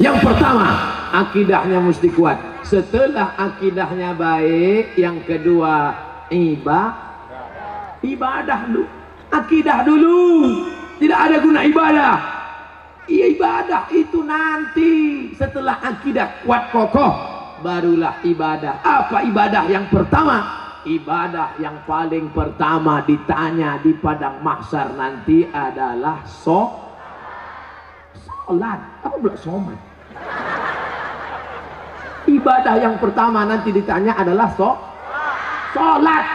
[0.00, 0.68] Yang pertama,
[1.12, 2.38] akidahnya mesti kuat.
[2.64, 5.94] Setelah akidahnya baik, yang kedua
[6.30, 8.00] ibadah.
[8.00, 8.84] Ibadah dulu.
[9.30, 10.18] Akidah dulu.
[10.98, 12.14] Tidak ada guna ibadah.
[13.10, 14.92] Iya ibadah itu nanti
[15.34, 17.12] setelah akidah kuat kokoh
[17.60, 18.80] barulah ibadah.
[18.86, 20.60] Apa ibadah yang pertama?
[20.80, 26.89] Ibadah yang paling pertama ditanya di padang mahsyar nanti adalah so
[28.50, 28.78] salat.
[29.06, 29.78] Apa pula somat?
[32.26, 34.74] Ibadah yang pertama nanti ditanya adalah so
[35.70, 36.26] salat.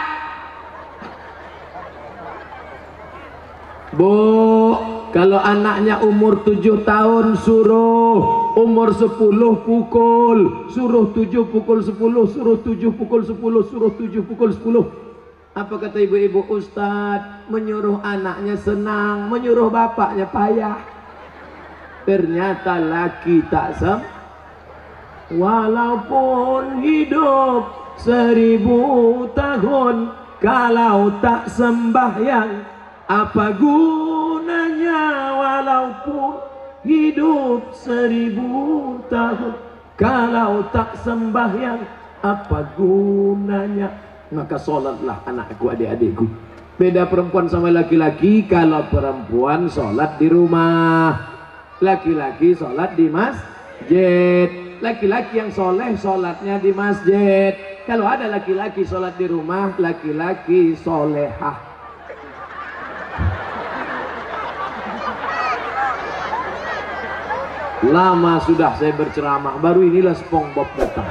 [3.96, 4.12] Bu,
[5.12, 8.20] kalau anaknya umur 7 tahun suruh
[8.60, 11.96] umur 10 pukul, suruh 7 pukul 10,
[12.28, 14.84] suruh 7 pukul 10, suruh 7 pukul 10.
[15.56, 17.48] Apa kata ibu-ibu Ustadz?
[17.48, 20.95] Menyuruh anaknya senang, menyuruh bapaknya payah.
[22.06, 24.00] Ternyata laki tak sem.
[25.34, 27.66] Walaupun hidup
[27.98, 32.62] seribu tahun, kalau tak sembahyang,
[33.06, 35.02] apa gunanya
[35.38, 36.42] walaupun
[36.86, 39.54] hidup seribu tahun
[39.94, 41.82] Kalau tak sembahyang
[42.22, 43.90] apa gunanya
[44.34, 46.26] Maka solatlah anakku adik-adikku
[46.76, 51.35] Beda perempuan sama laki-laki Kalau perempuan solat di rumah
[51.84, 54.48] Laki-laki solat di masjid.
[54.80, 57.52] Laki-laki yang soleh solatnya di masjid.
[57.84, 61.76] Kalau ada laki-laki solat di rumah Laki-laki solehah.
[67.86, 71.06] Lama sudah saya berceramah, baru inilah SpongeBob datang.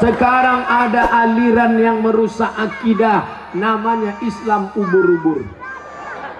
[0.00, 5.42] Sekarang ada aliran yang merusak akidah, namanya Islam ubur-ubur.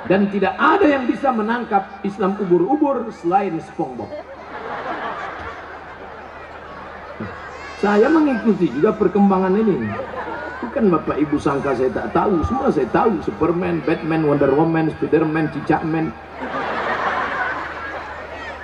[0.06, 4.06] Dan tidak ada yang bisa menangkap Islam ubur-ubur selain SpongeBob.
[7.83, 9.76] Saya mengikuti juga perkembangan ini.
[10.62, 13.21] Bukan Bapak Ibu sangka saya tak tahu, semua saya tahu.
[13.21, 16.09] Superman, Batman, Wonder Woman, Spiderman, Cicakman.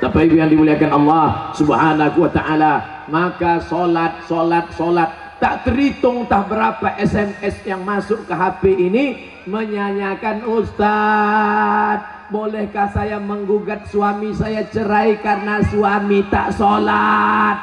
[0.01, 2.73] Bapak Ibu yang dimuliakan Allah Subhanahu wa taala,
[3.07, 9.05] maka solat, solat, solat tak terhitung tak berapa SMS yang masuk ke HP ini
[9.51, 11.99] menyanyikan Ustaz
[12.31, 17.59] bolehkah saya menggugat suami saya cerai karena suami tak sholat?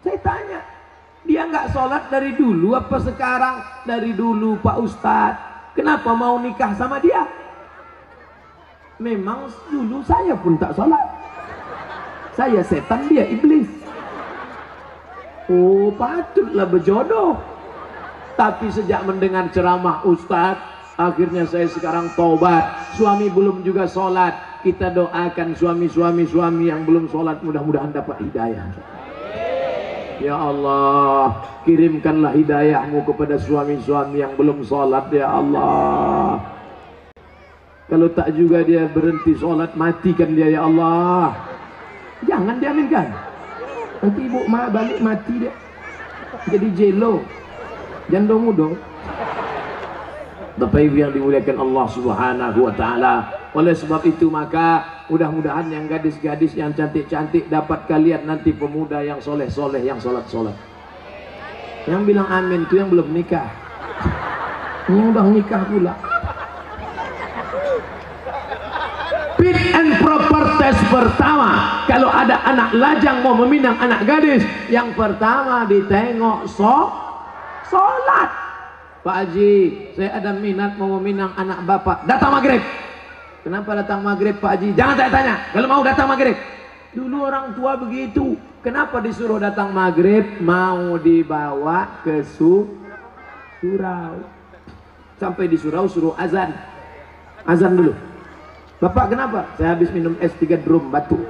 [0.00, 0.60] Saya tanya
[1.28, 3.60] dia nggak sholat dari dulu apa sekarang?
[3.84, 5.40] Dari dulu Pak Ustadz
[5.76, 7.20] kenapa mau nikah sama dia?
[8.96, 11.04] Memang dulu saya pun tak sholat.
[12.32, 13.83] Saya setan dia iblis
[15.50, 17.36] oh patutlah berjodoh.
[18.34, 24.62] Tapi sejak mendengar ceramah Ustadz akhirnya saya sekarang tobat suami belum juga sholat.
[24.64, 28.72] Kita doakan suami-suami suami yang belum sholat mudah-mudahan dapat hidayah.
[30.24, 31.36] Ya Allah
[31.68, 36.40] kirimkanlah hidayahmu kepada suami-suami yang belum sholat ya Allah.
[37.92, 41.36] Kalau tak juga dia berhenti sholat matikan dia ya Allah.
[42.24, 43.23] Jangan diaminkan
[44.04, 45.52] nanti ibu ma balik mati dia
[46.52, 47.24] jadi jelo
[48.12, 48.76] jando mudo
[50.54, 53.14] Bapak Ibu yang dimuliakan Allah Subhanahu wa taala.
[53.58, 59.82] Oleh sebab itu maka mudah-mudahan yang gadis-gadis yang cantik-cantik dapat kalian nanti pemuda yang soleh-soleh
[59.82, 60.54] yang sholat-sholat.
[61.90, 63.50] Yang bilang amin itu yang belum nikah.
[64.86, 65.94] Yang udah nikah pula.
[69.42, 69.90] Fit and
[71.94, 76.90] kalau ada anak lajang mau meminang anak gadis yang pertama ditengok so
[77.70, 78.34] sholat
[79.06, 79.54] Pak Haji
[79.94, 82.08] saya ada minat mau meminang anak bapak.
[82.08, 82.64] Datang maghrib.
[83.44, 84.72] Kenapa datang maghrib Pak Haji?
[84.72, 85.34] Jangan saya tanya.
[85.52, 86.32] Kalau mau datang maghrib.
[86.96, 88.32] Dulu orang tua begitu.
[88.64, 90.40] Kenapa disuruh datang maghrib?
[90.40, 92.64] Mau dibawa ke su
[93.60, 94.24] surau.
[95.20, 96.56] Sampai di surau suruh azan.
[97.44, 97.92] Azan dulu.
[98.80, 99.52] Bapak kenapa?
[99.60, 101.20] Saya habis minum es tiga drum batu.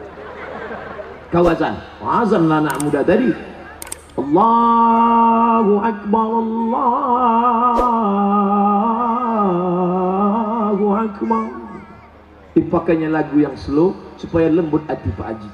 [1.32, 1.76] Kau azan.
[2.02, 3.32] Azan lah anak muda tadi.
[4.14, 6.84] Allahu Akbar Allahu
[10.94, 11.46] Akbar.
[12.54, 15.48] Dipakainya lagu yang slow supaya lembut hati Pak Haji.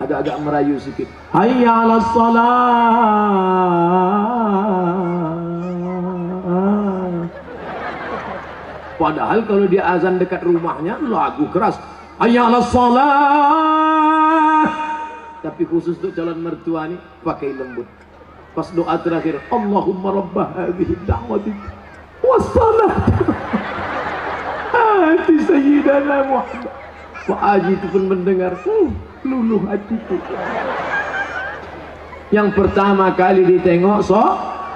[0.00, 1.12] Agak-agak merayu sedikit.
[1.34, 3.50] Hayya 'alas salat.
[9.00, 11.80] Padahal kalau dia azan dekat rumahnya lagu keras.
[12.20, 13.59] Ayalah salat.
[15.40, 17.88] Tapi khusus untuk calon mertua ni pakai lembut.
[18.52, 21.52] Pas doa terakhir, Allahumma rabbah hadhihi da'wati
[22.20, 22.92] wassalat.
[25.10, 26.74] hati Sayyidana Muhammad
[27.28, 28.88] Pak Haji itu pun mendengar hmm,
[29.26, 30.16] luluh hatiku
[32.30, 34.18] yang pertama kali ditengok so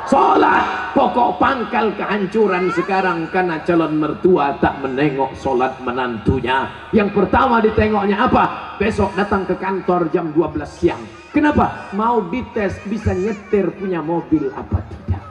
[0.05, 6.69] Sholat pokok pangkal kehancuran sekarang karena calon mertua tak menengok sholat menantunya.
[6.93, 8.77] Yang pertama ditengoknya apa?
[8.77, 11.01] Besok datang ke kantor jam 12 siang.
[11.33, 11.89] Kenapa?
[11.97, 15.25] Mau dites bisa nyetir punya mobil apa tidak?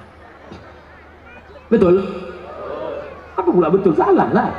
[1.70, 1.96] Betul?
[3.38, 3.94] Apa pula betul?
[3.94, 4.50] Salah lah.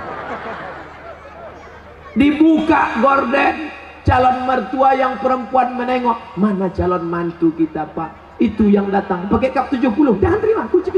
[2.14, 3.74] Dibuka gorden
[4.06, 9.26] calon mertua yang perempuan menengok mana calon mantu kita pak itu yang datang.
[9.30, 10.90] Pakai kap 70 jangan terima kunci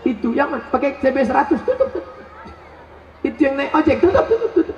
[0.00, 2.04] itu yang pakai CB 100 tutup, tutup.
[3.20, 4.76] Itu yang naik ojek tutup tutup tutup.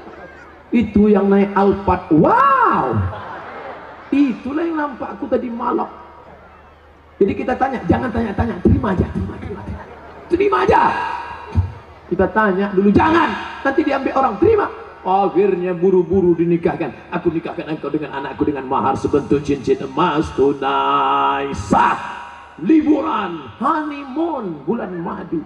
[0.74, 2.10] Itu yang naik Alphard.
[2.10, 2.98] Wow!
[4.12, 5.88] Itulah yang nampak aku tadi malam.
[7.22, 9.84] Jadi kita tanya jangan tanya-tanya terima aja terima terima terima,
[10.26, 10.80] terima aja.
[12.10, 13.30] Kita tanya dulu jangan.
[13.62, 14.66] Nanti diambil orang terima
[15.02, 17.10] Akhirnya buru-buru dinikahkan.
[17.10, 21.98] Aku nikahkan engkau dengan anakku dengan mahar sebentuk cincin emas tunai sah.
[22.62, 25.42] Liburan, honeymoon, bulan madu.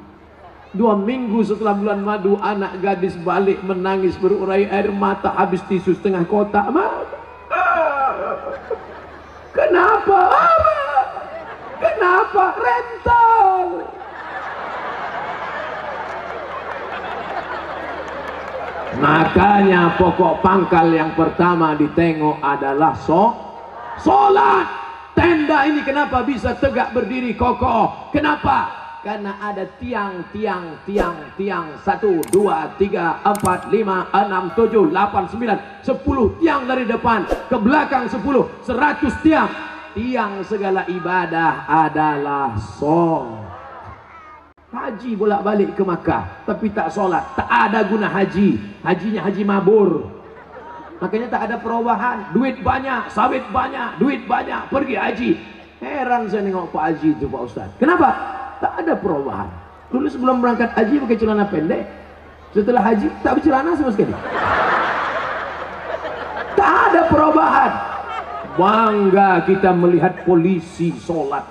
[0.77, 6.29] Dua minggu setelah bulan madu, anak gadis balik menangis berurai air mata habis tisu setengah
[6.29, 6.69] kotak.
[9.57, 10.21] Kenapa?
[11.81, 12.45] Kenapa?
[12.61, 13.26] Rental.
[18.97, 23.37] Makanya pokok pangkal yang pertama ditengok adalah so
[25.17, 28.13] Tenda ini kenapa bisa tegak berdiri kokoh?
[28.13, 28.69] Kenapa?
[29.01, 31.73] Karena ada tiang, tiang, tiang, tiang.
[31.81, 37.49] Satu, dua, tiga, empat, lima, enam, tujuh, delapan, sembilan Sepuluh tiang dari depan.
[37.49, 39.49] Ke belakang sepuluh Seratus tiang.
[39.97, 43.25] Tiang segala ibadah adalah so
[44.77, 47.25] Haji bolak-balik ke Makkah tapi tak solat.
[47.33, 48.61] Tak ada guna haji.
[48.85, 50.13] Hajinya haji mabur.
[51.01, 52.29] Makanya tak ada perubahan.
[52.37, 55.31] Duit banyak, sawit banyak, duit banyak, pergi haji.
[55.81, 57.69] Heran saya nengok Pak Haji itu Pak Ustaz.
[57.77, 58.17] Kenapa?
[58.61, 59.49] Tak ada perubahan.
[59.93, 61.85] Dulu sebelum berangkat haji pakai celana pendek.
[62.53, 64.13] Setelah haji tak bercelana sama sekali.
[66.57, 67.73] Tak ada perubahan.
[68.57, 71.45] Bangga kita melihat polisi solat.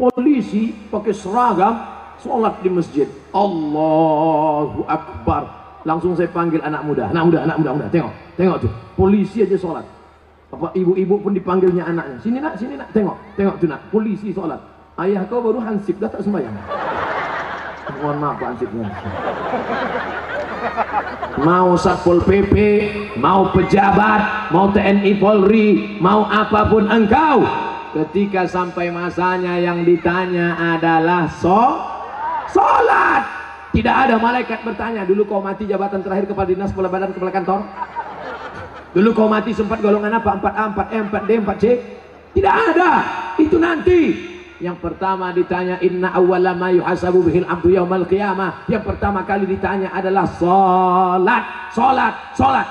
[0.00, 1.91] Polisi pakai seragam
[2.22, 3.08] sholat di masjid.
[3.34, 5.42] Allahu Akbar.
[5.82, 7.10] Langsung saya panggil anak muda.
[7.10, 7.86] Anak muda anak muda, muda.
[7.90, 9.84] tengok tengok tuh polisi aja sholat.
[10.54, 12.16] Apa ibu-ibu pun dipanggilnya anaknya.
[12.22, 12.94] Sini nak sini nak.
[12.94, 13.80] Tengok tengok tuh nak.
[13.90, 14.62] Polisi sholat.
[14.96, 15.98] Ayah kau baru hansip.
[15.98, 16.54] Dah tak sembahyang.
[17.98, 18.86] Mohon maaf Pak Hansipnya
[21.42, 22.54] mau Satpol PP
[23.18, 27.44] mau pejabat mau TNI Polri mau apa pun engkau.
[27.92, 31.76] Ketika sampai masanya yang ditanya adalah so
[32.52, 33.22] Salat.
[33.72, 37.60] Tidak ada malaikat bertanya, dulu kau mati jabatan terakhir kepala dinas, kepala badan, kepala kantor.
[38.92, 40.36] Dulu kau mati sempat golongan apa?
[40.36, 41.64] 4A, 4E, 4D, 4C.
[42.36, 42.90] Tidak ada.
[43.40, 44.32] Itu nanti.
[44.62, 48.68] Yang pertama ditanya inna awwala ma yuhasabu bihil abdu yaumal qiyamah.
[48.70, 52.68] Yang pertama kali ditanya adalah salat, salat, salat.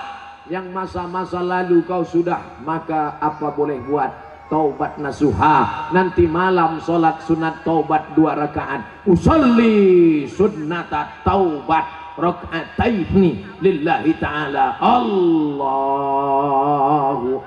[0.48, 4.31] Yang masa-masa lalu kau sudah, maka apa boleh buat?
[4.52, 5.88] Taubat nasuha.
[5.96, 9.08] Nanti malam sholat sunat taubat dua rakaat.
[9.08, 12.04] Usalli sunnata taubat.
[12.20, 14.76] Rakaataini lillahi ta'ala.
[14.84, 15.80] Allahu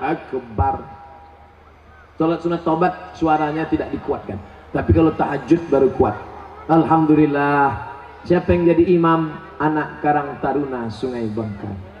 [0.01, 0.81] Akbar.
[2.17, 4.41] Sholat sunat taubat suaranya tidak dikuatkan.
[4.73, 6.17] Tapi kalau tahajud baru kuat.
[6.65, 7.93] Alhamdulillah.
[8.25, 9.37] Siapa yang jadi imam?
[9.55, 11.94] Anak Karang Taruna Sungai Bangkai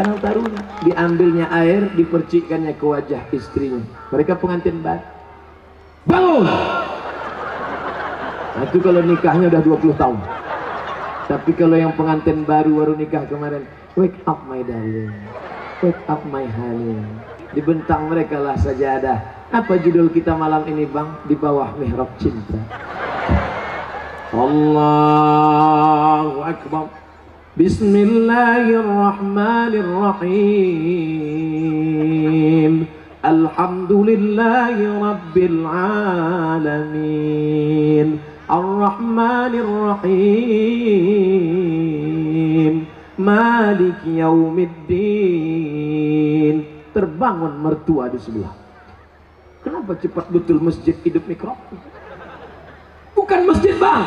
[0.00, 0.64] Karena Taruna.
[0.80, 3.84] Diambilnya air dipercikkannya ke wajah istrinya.
[4.08, 5.04] Mereka pengantin baru.
[6.08, 6.48] Bangun!
[8.56, 10.16] Nah, itu kalau nikahnya udah 20 tahun.
[11.28, 15.12] Tapi kalau yang pengantin baru baru nikah kemarin wake up my darling.
[15.84, 17.04] Wake up my honey.
[17.52, 19.20] Dibentang mereka lah sajadah.
[19.52, 21.12] Apa judul kita malam ini bang?
[21.28, 22.56] Di bawah mihrab cinta.
[24.32, 25.60] Allahu
[26.40, 26.99] Akbar
[27.55, 31.45] بسم الله الرحمن الرحيم
[33.25, 34.75] الحمد لله
[35.09, 37.27] رب العالمين
[38.51, 41.15] الرحمن الرحيم
[43.19, 46.55] مالك يوم الدين
[46.95, 48.51] terbangun mertua di sebelah
[49.63, 51.79] kenapa cepat betul masjid hidup mikrofon
[53.15, 54.03] bukan masjid bang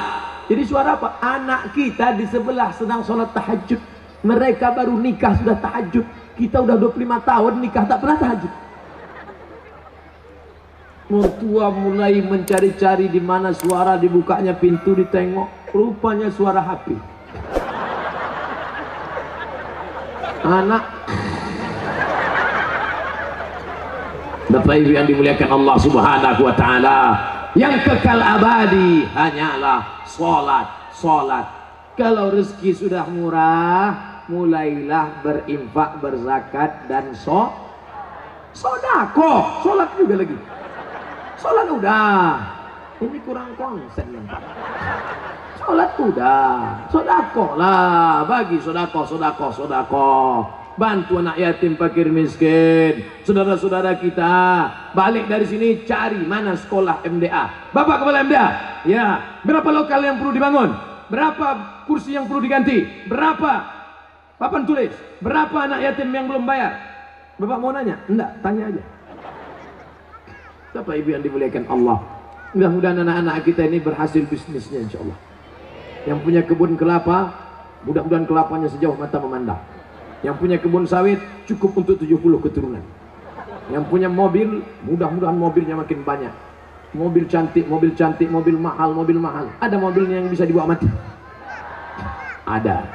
[0.51, 1.23] jadi suara apa?
[1.23, 3.79] Anak kita di sebelah sedang sholat tahajud.
[4.23, 6.03] Mereka baru nikah sudah tahajud.
[6.35, 8.53] Kita udah 25 tahun nikah tak pernah tahajud.
[11.13, 15.71] Mertua mulai mencari-cari di mana suara dibukanya pintu ditengok.
[15.71, 17.13] Rupanya suara HP.
[20.43, 20.83] anak
[24.51, 26.97] Bapak Ibu yang dimuliakan Allah Subhanahu wa taala,
[27.53, 31.45] yang kekal abadi hanyalah salat, salat.
[31.93, 37.53] Kalau rezeki sudah murah, mulailah berinfak, berzakat dan so
[38.57, 40.37] sodako, salat juga lagi.
[41.37, 42.09] Salat udah.
[43.03, 44.41] Ini kurang konsen Pak.
[45.61, 46.49] Salat udah,
[46.89, 50.09] sodako lah, bagi sodako, sodako, sodako
[50.73, 53.05] bantu anak yatim fakir miskin.
[53.25, 54.33] Saudara-saudara kita
[54.97, 58.47] balik dari sini cari mana sekolah MDA Bapak Kepala MDA
[58.89, 59.05] ya.
[59.45, 60.69] Berapa lokal yang perlu dibangun?
[61.09, 61.47] Berapa
[61.85, 63.05] kursi yang perlu diganti?
[63.05, 63.69] Berapa?
[64.41, 64.93] Papan tulis.
[65.21, 66.73] Berapa anak yatim yang belum bayar?
[67.37, 68.01] Bapak mau nanya?
[68.09, 68.83] Enggak tanya aja.
[70.73, 72.01] Bapak Ibu yang dimuliakan Allah?
[72.53, 75.17] Mudah-mudahan anak-anak kita ini berhasil bisnisnya insya Allah.
[76.05, 77.31] Yang punya kebun kelapa
[77.83, 79.59] mudah-mudahan kelapanya sejauh mata memandang
[80.23, 82.15] yang punya kebun sawit cukup untuk 70
[82.47, 82.83] keturunan.
[83.67, 86.31] Yang punya mobil, mudah-mudahan mobilnya makin banyak.
[86.95, 89.51] Mobil cantik, mobil cantik, mobil mahal, mobil mahal.
[89.59, 90.87] Ada mobilnya yang bisa dibawa mati.
[92.47, 92.87] Ada.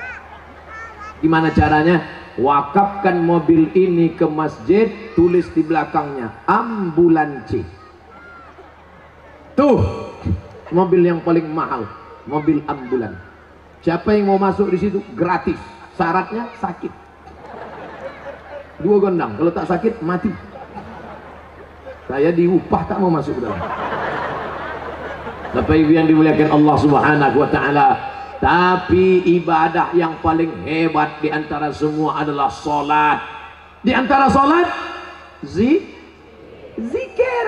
[1.21, 2.01] Gimana caranya?
[2.39, 7.67] Wakafkan mobil ini ke masjid, tulis di belakangnya ambulansi.
[9.59, 9.83] Tuh,
[10.71, 11.91] mobil yang paling mahal,
[12.31, 13.19] mobil ambulan.
[13.83, 15.59] Siapa yang mau masuk di situ gratis.
[15.99, 17.08] Syaratnya sakit
[18.83, 20.31] dua gondang kalau tak sakit mati.
[22.09, 23.61] Saya diupah tak mau masuk dalam.
[25.49, 27.89] Bapak Ibu yang dimuliakan Allah Subhanahu wa taala
[28.39, 33.19] tapi ibadah yang paling hebat di antara semua adalah salat
[33.83, 34.71] di antara salat
[35.43, 35.83] zi
[36.79, 37.47] zikir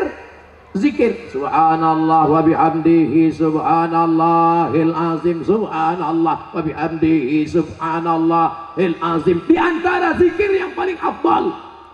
[0.77, 1.31] zikir.
[1.31, 9.43] Subhanallah wa bihamdihi subhanallahil azim subhanallah wa bihamdihi subhanallahil azim.
[9.51, 11.51] Di antara zikir yang paling afdal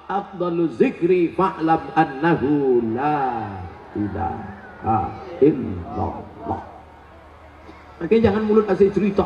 [0.07, 3.49] afdalu zikri fa'lam annahu la
[3.97, 4.99] ilaha
[5.43, 6.61] illallah.
[7.97, 9.25] Makanya jangan mulut asli cerita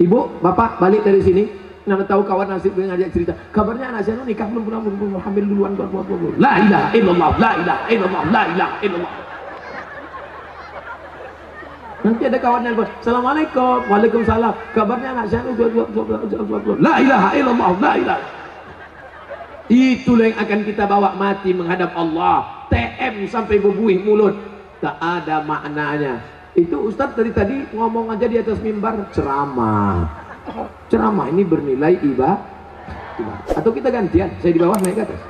[0.00, 1.44] Ibu, bapak balik dari sini
[1.82, 3.32] Nana tahu kawan nasib dengan ngajak cerita.
[3.50, 6.34] Kabarnya anak saya nikah belum pernah belum pernah hamil duluan buat buat buat.
[6.38, 9.12] La ilaha illallah, la ilaha illallah, la ilaha illallah.
[12.02, 14.54] Nanti ada kawan yang Assalamualaikum, Waalaikumsalam.
[14.74, 16.74] Kabarnya anak saya dua dua dua dua dua dua.
[16.78, 18.24] La ilaha illallah, la ilaha.
[19.66, 22.66] Itulah yang akan kita bawa mati menghadap Allah.
[22.70, 24.38] TM sampai berbuih mulut.
[24.78, 26.22] Tak ada maknanya.
[26.54, 30.21] Itu Ustadz dari tadi ngomong aja di atas mimbar ceramah
[30.90, 32.52] ceramah ini bernilai ibadah
[33.52, 34.30] atau kita gantian?
[34.40, 35.20] Saya di bawah naik ke atas.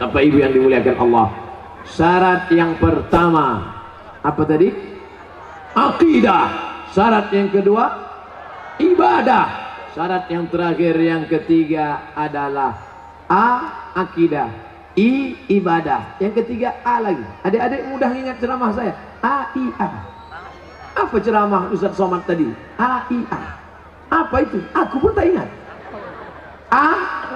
[0.00, 1.26] Apa ibu yang dimuliakan Allah.
[1.84, 3.76] Syarat yang pertama
[4.24, 4.72] apa tadi?
[5.74, 6.46] Akidah
[6.94, 7.84] syarat yang kedua
[8.80, 9.46] ibadah.
[9.94, 12.74] Syarat yang terakhir yang ketiga adalah
[13.30, 13.46] a
[13.94, 14.50] akidah
[14.98, 16.18] i ibadah.
[16.18, 17.22] Yang ketiga a lagi.
[17.46, 18.92] Adik-adik mudah ingat ceramah saya.
[19.22, 19.88] A i a.
[20.94, 22.46] Apa ceramah Ustaz Somad tadi?
[22.78, 23.63] A i a
[24.14, 24.58] apa itu?
[24.70, 25.48] Aku pun tak ingat.
[26.70, 26.86] A.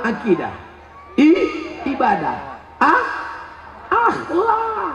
[0.06, 0.54] Akidah.
[1.18, 1.30] I.
[1.82, 2.38] Ibadah.
[2.78, 2.94] A.
[3.90, 4.94] Akhlak.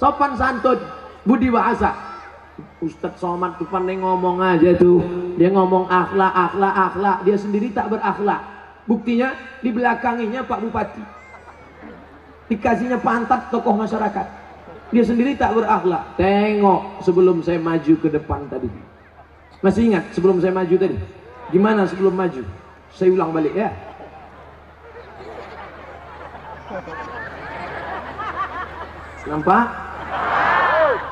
[0.00, 0.80] Sopan santun.
[1.28, 1.92] Budi bahasa.
[2.80, 5.04] Ustadz Somad tuh pandai ngomong aja tuh.
[5.36, 7.18] Dia ngomong akhlak, akhlak, akhlak.
[7.28, 8.40] Dia sendiri tak berakhlak.
[8.88, 11.04] Buktinya di belakanginya Pak Bupati.
[12.48, 14.26] Dikasihnya pantat tokoh masyarakat.
[14.90, 16.16] Dia sendiri tak berakhlak.
[16.16, 18.68] Tengok sebelum saya maju ke depan tadi.
[19.60, 20.96] Masih ingat sebelum saya maju tadi?
[21.52, 22.40] Gimana sebelum maju?
[22.96, 23.68] Saya ulang balik ya.
[29.28, 29.64] Nampak?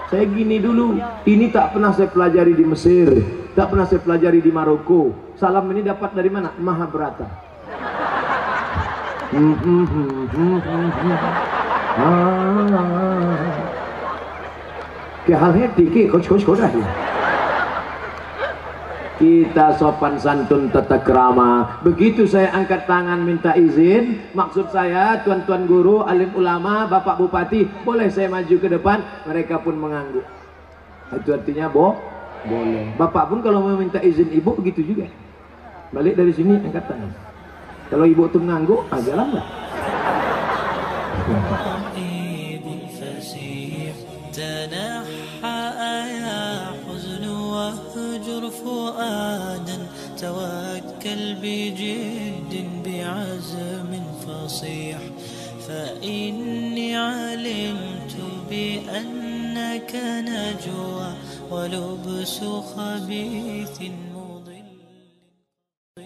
[0.09, 0.97] Saya gini dulu.
[1.29, 3.13] Ini tak pernah saya pelajari di Mesir.
[3.53, 5.13] Tak pernah saya pelajari di Maroko.
[5.37, 6.49] Salam ini dapat dari mana?
[6.57, 7.29] Mahabharata.
[9.29, 9.85] Hmm, hmm,
[10.33, 10.59] hmm,
[12.01, 13.45] ah.
[15.29, 16.73] Kayak dikit, coach-coach dah
[19.19, 21.83] kita sopan santun tata kerama.
[21.83, 28.07] Begitu saya angkat tangan minta izin maksud saya tuan-tuan guru alim ulama bapak bupati boleh
[28.09, 29.03] saya maju ke depan?
[29.27, 30.25] Mereka pun mengangguk.
[31.19, 31.99] Itu artinya boh
[32.47, 32.95] boleh.
[32.95, 35.11] Bapak pun kalau mau minta izin ibu begitu juga.
[35.91, 37.11] Balik dari sini angkat tangan.
[37.91, 39.47] Kalau ibu tuh mengangguk agak lambat
[48.69, 49.79] فؤادا
[50.21, 52.53] توكل بجد
[52.85, 54.99] بعزم فصيح
[55.69, 58.17] فإني علمت
[58.51, 61.13] بأنك نجوى
[61.51, 62.41] ولبس
[62.77, 63.93] خبيث